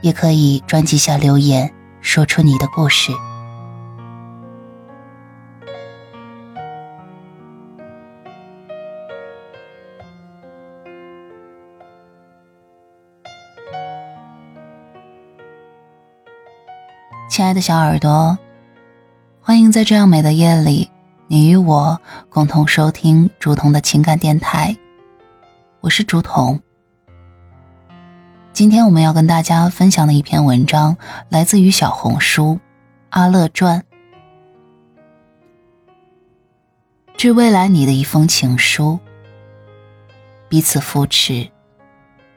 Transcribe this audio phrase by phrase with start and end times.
[0.00, 3.12] 也可以专辑下留言，说出你的故事。
[17.28, 18.36] 亲爱的小耳朵，
[19.40, 20.90] 欢迎在这样美的夜里。
[21.28, 24.76] 你与我共同收听竹筒的情感电台，
[25.80, 26.60] 我是竹筒。
[28.60, 30.94] 今天我们要跟大家分享的一篇文章，
[31.30, 32.56] 来自于小红书
[33.08, 33.80] 《阿乐传》，
[37.16, 38.98] 致未来你的一封情书。
[40.46, 41.48] 彼此扶持，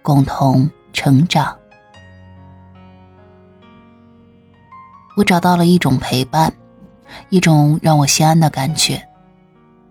[0.01, 1.57] 共同成长。
[5.17, 6.53] 我找到了一种陪伴。
[7.27, 9.05] 一种让我心安的感觉，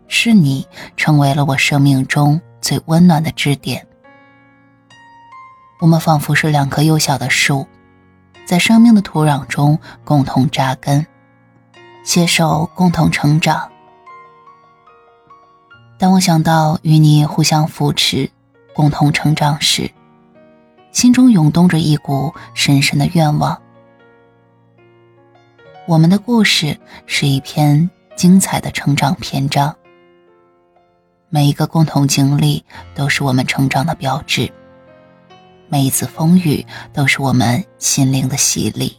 [0.08, 3.86] 是你成为了我生命中最温暖的支点。
[5.82, 7.66] 我们仿佛是两棵幼小的树，
[8.44, 11.04] 在生命的土壤中共同扎根，
[12.04, 13.68] 携手共同成长。
[15.98, 18.30] 当我想到与你互相扶持、
[18.72, 19.90] 共同成长时，
[20.92, 23.60] 心中涌动着一股深深的愿望。
[25.88, 29.74] 我们的故事是一篇精彩的成长篇章。
[31.28, 32.64] 每一个共同经历
[32.94, 34.48] 都是我们成长的标志，
[35.72, 38.94] 每一次风雨都是我们心灵的洗礼。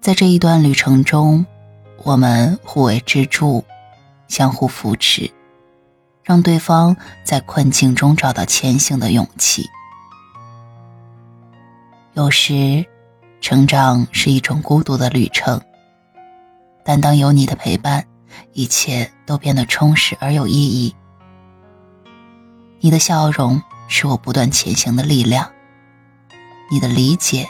[0.00, 1.44] 在这一段旅程中，
[1.98, 3.62] 我们互为支柱，
[4.26, 5.30] 相互扶持，
[6.24, 9.68] 让对方在困境中找到前行的勇气。
[12.14, 12.82] 有时。
[13.42, 15.58] 成长是一种孤独的旅程，
[16.84, 18.04] 但当有你的陪伴，
[18.52, 20.94] 一切都变得充实而有意义。
[22.82, 25.46] 你的笑容是我不断前行的力量，
[26.70, 27.46] 你的理解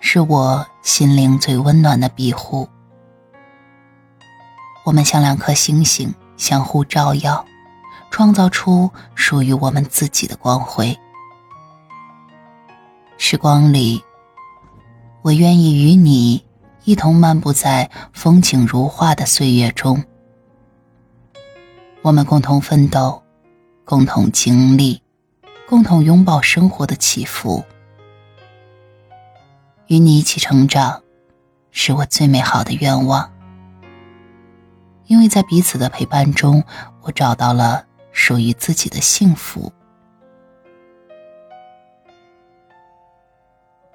[0.00, 2.68] 是我心灵最温暖的庇护。
[4.84, 7.44] 我们像两颗星星，相互照耀，
[8.10, 10.96] 创造出属于我们自己的光辉。
[13.16, 14.02] 时光里。
[15.22, 16.46] 我愿意与你
[16.84, 20.04] 一同漫步在风景如画的岁月中，
[22.02, 23.20] 我们共同奋斗，
[23.86, 25.00] 共同经历，
[25.68, 27.64] 共同拥抱生活的起伏。
[29.86, 31.00] 与你一起成长，
[31.70, 33.32] 是我最美好的愿望。
[35.04, 36.64] 因为在彼此的陪伴中，
[37.02, 39.72] 我找到了属于自己的幸福。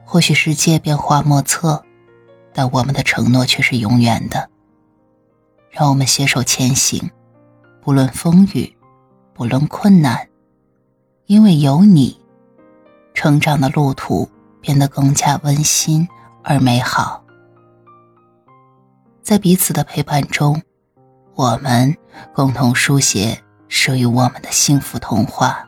[0.05, 1.83] 或许世界变化莫测，
[2.53, 4.49] 但我们的承诺却是永远的。
[5.69, 7.11] 让我们携手前行，
[7.81, 8.73] 不论风雨，
[9.33, 10.27] 不论困难，
[11.25, 12.19] 因为有你，
[13.13, 16.07] 成长的路途变得更加温馨
[16.43, 17.23] 而美好。
[19.21, 20.61] 在彼此的陪伴中，
[21.35, 21.95] 我们
[22.33, 25.65] 共同书写属于我们的幸福童话。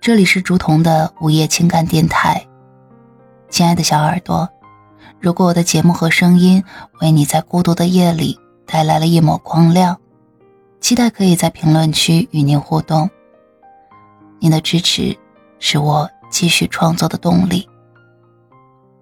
[0.00, 2.46] 这里是竹筒的午夜情感电台，
[3.48, 4.48] 亲爱的小耳朵，
[5.18, 6.62] 如果我的节目和声音
[7.00, 9.98] 为你在孤独的夜里带来了一抹光亮，
[10.80, 13.08] 期待可以在评论区与您互动。
[14.38, 15.16] 您的支持
[15.58, 17.68] 是我继续创作的动力。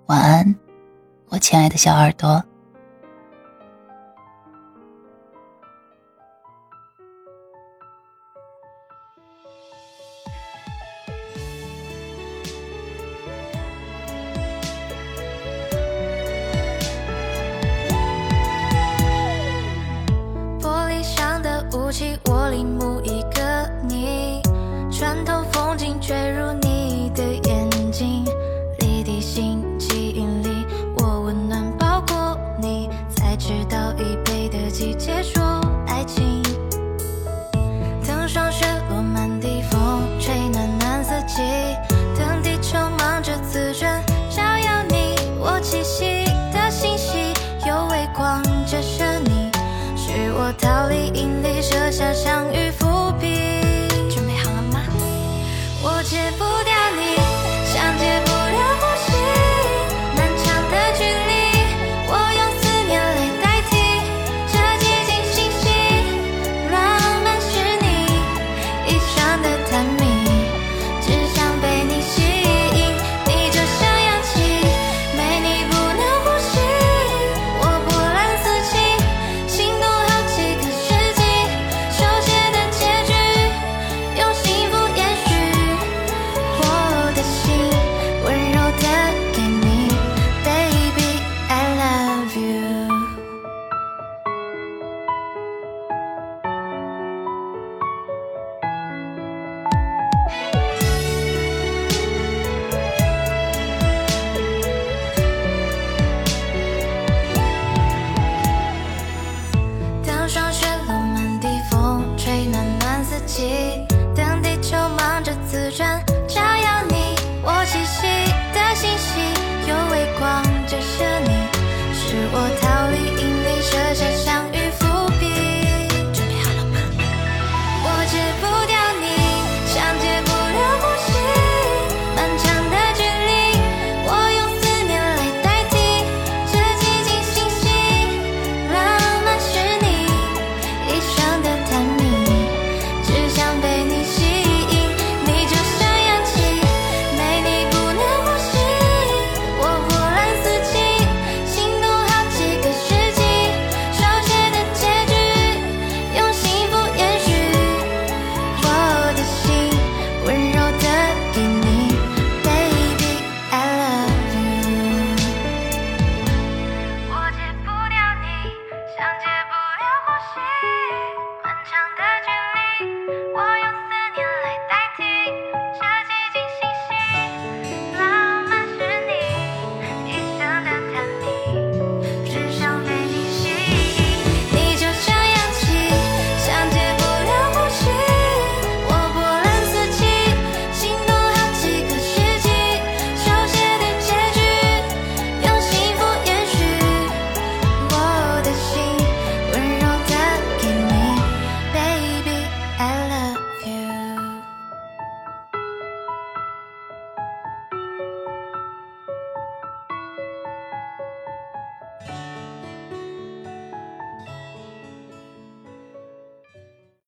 [0.06, 0.54] 晚安，
[1.28, 2.44] 我亲爱的小耳朵。
[22.28, 24.42] 玻璃幕一个你，
[24.92, 26.67] 穿透风景坠入你。